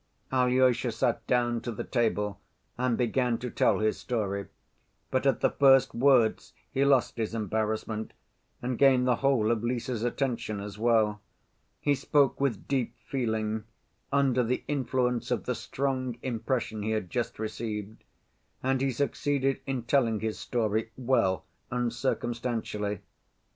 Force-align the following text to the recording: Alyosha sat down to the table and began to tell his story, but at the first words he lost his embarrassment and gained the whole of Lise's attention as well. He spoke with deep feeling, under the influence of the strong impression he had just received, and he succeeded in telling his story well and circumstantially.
Alyosha 0.31 0.91
sat 0.91 1.27
down 1.27 1.61
to 1.61 1.71
the 1.71 1.83
table 1.83 2.39
and 2.75 2.97
began 2.97 3.37
to 3.37 3.51
tell 3.51 3.77
his 3.77 3.99
story, 3.99 4.47
but 5.11 5.27
at 5.27 5.41
the 5.41 5.51
first 5.51 5.93
words 5.93 6.53
he 6.71 6.83
lost 6.83 7.17
his 7.17 7.35
embarrassment 7.35 8.13
and 8.63 8.79
gained 8.79 9.05
the 9.07 9.17
whole 9.17 9.51
of 9.51 9.63
Lise's 9.63 10.01
attention 10.01 10.59
as 10.59 10.79
well. 10.79 11.21
He 11.79 11.93
spoke 11.93 12.41
with 12.41 12.67
deep 12.67 12.95
feeling, 13.05 13.65
under 14.11 14.43
the 14.43 14.63
influence 14.67 15.29
of 15.29 15.45
the 15.45 15.53
strong 15.53 16.17
impression 16.23 16.81
he 16.81 16.89
had 16.89 17.11
just 17.11 17.37
received, 17.37 18.03
and 18.63 18.81
he 18.81 18.91
succeeded 18.91 19.61
in 19.67 19.83
telling 19.83 20.19
his 20.19 20.39
story 20.39 20.89
well 20.97 21.45
and 21.69 21.93
circumstantially. 21.93 23.01